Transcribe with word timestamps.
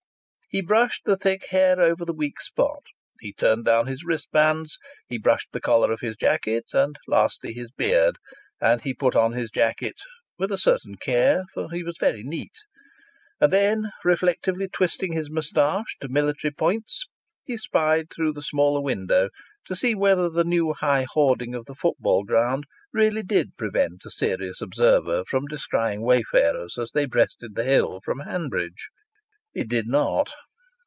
He 0.53 0.61
brushed 0.61 1.05
the 1.05 1.15
thick 1.15 1.45
hair 1.51 1.79
over 1.79 2.03
the 2.03 2.11
weak 2.11 2.41
spot, 2.41 2.83
he 3.21 3.31
turned 3.31 3.63
down 3.63 3.87
his 3.87 4.03
wristbands, 4.03 4.77
he 5.07 5.17
brushed 5.17 5.47
the 5.53 5.61
collar 5.61 5.93
of 5.93 6.01
his 6.01 6.17
jacket, 6.17 6.65
and 6.73 6.97
lastly, 7.07 7.53
his 7.53 7.71
beard; 7.71 8.17
and 8.59 8.81
he 8.81 8.93
put 8.93 9.15
on 9.15 9.31
his 9.31 9.49
jacket 9.49 9.95
with 10.37 10.51
a 10.51 10.57
certain 10.57 10.95
care, 10.97 11.43
for 11.53 11.71
he 11.71 11.83
was 11.83 11.95
very 11.97 12.21
neat. 12.23 12.51
And 13.39 13.53
then, 13.53 13.91
reflectively 14.03 14.67
twisting 14.67 15.13
his 15.13 15.29
moustache 15.29 15.95
to 16.01 16.09
military 16.09 16.51
points, 16.51 17.05
he 17.45 17.55
spied 17.55 18.07
through 18.13 18.33
the 18.33 18.41
smaller 18.41 18.81
window 18.81 19.29
to 19.67 19.73
see 19.77 19.95
whether 19.95 20.27
the 20.29 20.43
new 20.43 20.73
high 20.73 21.05
hoarding 21.13 21.55
of 21.55 21.63
the 21.65 21.75
football 21.75 22.25
ground 22.25 22.65
really 22.91 23.23
did 23.23 23.55
prevent 23.55 24.03
a 24.05 24.11
serious 24.11 24.59
observer 24.59 25.23
from 25.23 25.47
descrying 25.47 26.01
wayfarers 26.01 26.77
as 26.77 26.91
they 26.91 27.05
breasted 27.05 27.55
the 27.55 27.63
hill 27.63 28.01
from 28.03 28.19
Hanbridge. 28.19 28.89
It 29.53 29.67
did 29.67 29.85
not. 29.85 30.29